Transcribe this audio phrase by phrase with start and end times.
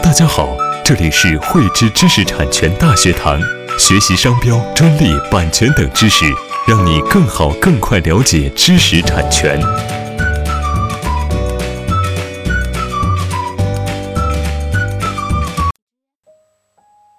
[0.00, 3.38] 大家好，这里是汇知知识产权大学堂，
[3.78, 6.24] 学习商标、专利、版权等知识，
[6.66, 9.60] 让你更好、更快了解知识产权。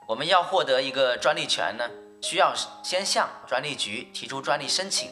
[0.08, 1.88] 我们要获得一个专利权呢，
[2.21, 5.12] 需要先向专利局提出专利申请，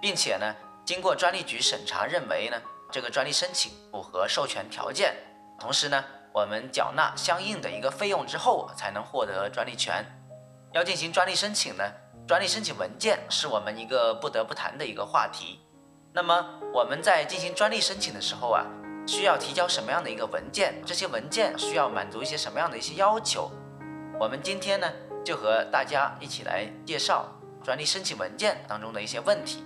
[0.00, 0.54] 并且呢，
[0.86, 2.56] 经过专利局审查认为呢，
[2.90, 5.14] 这个专利申请符合授权条件，
[5.60, 6.02] 同时呢，
[6.34, 10.04] 我们缴纳相应的一个费用之后，才能获得专利权。
[10.72, 11.84] 要进行专利申请呢，
[12.26, 15.60] 专利申请文件是我们一个不得不谈的一个话题。
[16.12, 18.66] 那么我们在进行专利申请的时候啊，
[19.06, 20.82] 需要提交什么样的一个文件？
[20.84, 23.48] 这些文件需要满足一些什么样的一些要求？
[24.18, 24.90] 我们今天呢，
[25.24, 27.26] 就和大家一起来介绍
[27.62, 29.62] 专利申请文件当中的一些问题。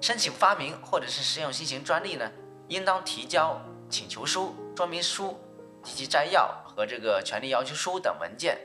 [0.00, 2.30] 申请发明或者是实用新型专利呢，
[2.68, 5.36] 应当提交请求书、说明书
[5.82, 8.58] 及其摘要和这个权利要求书等文件。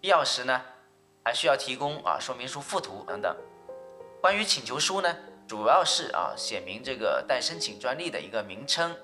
[0.00, 0.62] 必要时呢，
[1.24, 3.36] 还需要提供啊说明书附图等等。
[4.20, 5.16] 关于请求书呢，
[5.46, 8.96] 主要是啊写明这个待申请专利的一个名称、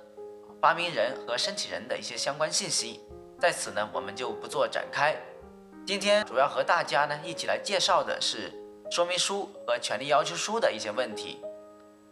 [0.61, 3.01] 发明人和申请人的一些相关信息。
[3.41, 5.17] 在此呢，我们就不做展开。
[5.87, 8.53] 今天主要和大家呢一起来介绍的是
[8.91, 11.41] 说明书和权利要求书的一些问题。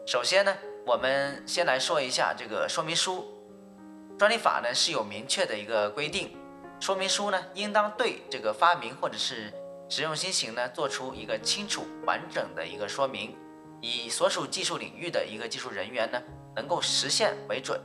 [0.06, 3.24] 首先呢，我们先来说一下这个说明书。
[4.22, 6.30] 专利法呢是有明确的一个规定，
[6.78, 9.52] 说明书呢应当对这个发明或者是
[9.88, 13.36] 实用新型呢做出一个清楚完整的一个说明，
[13.80, 16.22] 以所属技术领域的一个技术人员呢
[16.54, 17.80] 能够实现为准。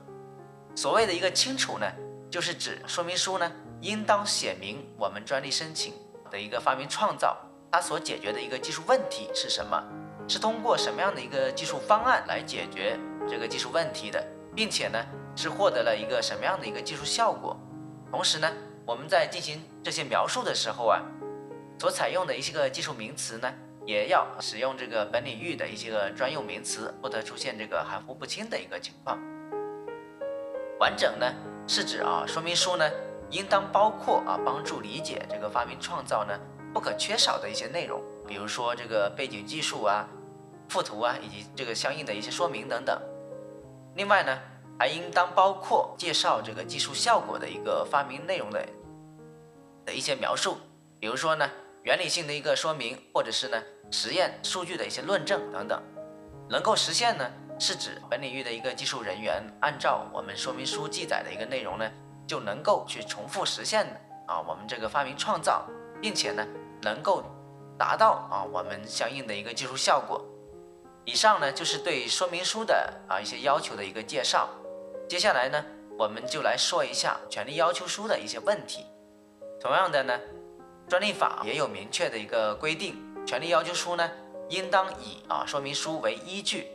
[0.76, 1.92] 所谓的一个清楚呢，
[2.30, 3.52] 就是指说明书呢。
[3.82, 5.96] 应当写明我们专利申请
[6.30, 7.36] 的一个发明创造，
[7.72, 9.84] 它所解决的一个技术问题是什么？
[10.28, 12.96] 是通过什么样的一个技术方案来解决
[13.28, 14.24] 这个技术问题的，
[14.56, 15.04] 并且呢，
[15.38, 17.56] 是获得了一个什么样的一个技术效果？
[18.12, 18.52] 同时呢，
[18.86, 21.00] 我们在进行这些描述的时候啊，
[21.80, 23.54] 所采用的一些个技术名词呢，
[23.86, 29.18] 也要使用这个本领域的一些个专用名词，不得出现这个含糊不清的一个情况。
[30.80, 31.32] 完整呢，
[31.68, 32.90] 是指啊，说明书呢。
[33.30, 36.40] 应当包括啊，帮助理解这个发明创造呢
[36.74, 40.08] 不可缺少的一些内容，比如说这个背景技术啊、
[40.70, 42.98] 附图啊，以及这个相应的一些说明等等。
[43.96, 44.40] 另外呢，
[44.80, 48.66] 还应当包括介绍这个技术效果的一个发明内容的
[49.86, 50.58] 的一些描述，
[51.00, 51.50] 比如说呢，
[51.84, 53.62] 原理性的一个说明，或者是呢
[53.92, 55.82] 实验数据的一些论证等等。
[56.50, 57.30] 能够实现呢，
[57.60, 61.90] 是指本领域的一个技术人员按照我们说明书记载的一个内容呢。
[62.28, 63.88] 就能够去重复实现
[64.28, 65.66] 啊，我们这个发明创造，
[66.02, 66.46] 并且呢，
[66.82, 67.24] 能够
[67.78, 70.22] 达到啊我们相应的一个技术效果。
[71.06, 74.50] 以上呢就是对说明书的啊一些要求的一个介绍。
[75.08, 75.64] 接下来呢，
[75.98, 78.86] 我们就来说一下权利要求书的一些问题。
[79.60, 80.20] 同样的呢，
[80.90, 84.10] 专利法也有明确的一个规定，权利要求书呢
[84.50, 86.68] 应当以啊说明书为依据，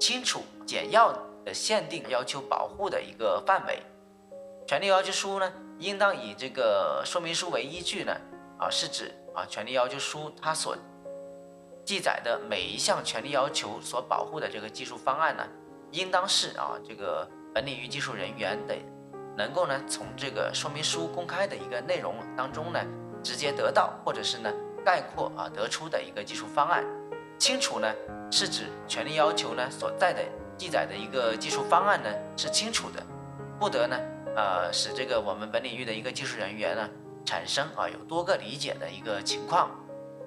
[0.00, 1.12] 清楚简要
[1.44, 3.80] 的限定要求保护的一个范围。
[4.66, 8.12] 权利要求书呢，应当以这个说明书为依据呢，
[8.58, 10.76] 啊，是指啊，权利要求书它所
[11.84, 15.46] 记载的每一项权利要求所保护的这个技术方案呢，
[15.92, 18.76] 应当是啊，这个本领域技术人员的
[19.34, 22.78] 能够呢，从这个说明书公开的一个内容当中呢，
[23.22, 24.52] 直接得到或者是呢，
[24.84, 26.84] 概括啊得出的一个技术方案。
[27.38, 27.90] 清楚呢，
[28.30, 30.22] 是指权利要求呢所在的
[30.58, 33.02] 记载的一个技术方案呢是清楚的，
[33.58, 33.96] 不得呢。
[34.36, 36.86] 呃，使这个我们本领域的一个技术人员呢，
[37.24, 39.70] 产生啊有多个理解的一个情况。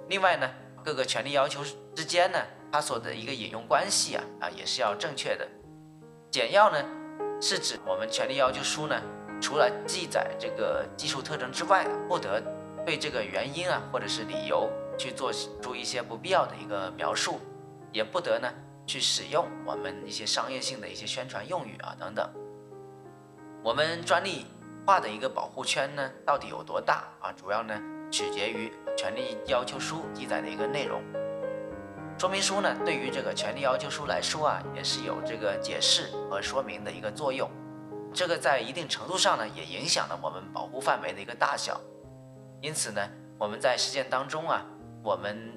[0.07, 0.49] 另外呢，
[0.83, 1.61] 各个权利要求
[1.93, 2.39] 之间呢，
[2.71, 5.47] 它所的一个引用关系啊啊也是要正确的。
[6.31, 6.83] 简要呢，
[7.41, 9.01] 是指我们权利要求书呢，
[9.41, 12.41] 除了记载这个技术特征之外，不得
[12.85, 17.39] 对这个原因啊或者是理由去做出一些不必要的一个描述，
[17.93, 18.51] 也不得呢
[18.85, 22.29] 去使用我们一些商业性的一些宣传用语啊等等。
[23.63, 24.45] 我们专利
[24.85, 27.31] 化的一个保护圈呢，到底有多大啊？
[27.31, 27.79] 主要呢
[28.11, 31.01] 取决于权利要求书记载的一个内容。
[32.19, 37.49] 说明书呢，对于这个权利要求书来说啊，也是有这个解释和说明的一个作用。
[38.13, 41.79] 这个在一定程度上呢，也影响了我们保护范围的一个大小。
[42.59, 43.07] 因此呢，
[43.37, 44.65] 我们在实践当中啊，
[45.01, 45.49] 我们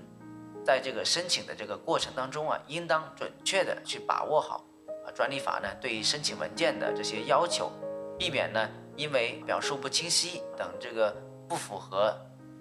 [0.64, 4.64] 在这个申请的这个过程当中啊，应当准确的去把握好
[5.04, 7.72] 啊专利法呢对于申请文件的这些要求。
[8.16, 11.12] 避免呢，因为表述不清晰等这个
[11.48, 12.16] 不符合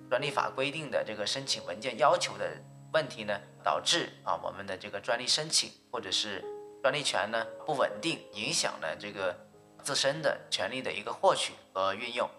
[0.09, 2.49] 专利法规定的这个申请文件要求的
[2.93, 6.43] 问题呢，导致啊我们的这个专利申请或者是
[6.81, 9.35] 专利权呢不稳定，影响了这个
[9.81, 12.29] 自身的权利的一个获取和运用。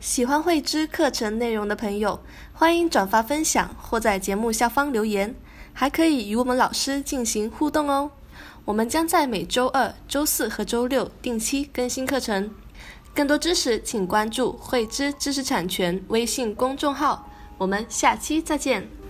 [0.00, 2.20] 喜欢慧知课程内容的朋友，
[2.52, 5.34] 欢迎转发分享或在节目下方留言，
[5.72, 8.10] 还可以与我们老师进行互动哦。
[8.64, 12.50] 我们将在每周二、周四和周六定期更新课程。
[13.14, 17.30] 更多知识，请关注慧知知识产权微信公众号。
[17.58, 19.03] 我们下期再见。